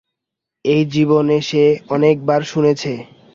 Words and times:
এই 0.65 0.81
জীবনে 0.85 1.37
সে 1.41 1.63
অনেক 1.89 2.15
বার 2.25 2.41
শুনেছে। 2.43 2.91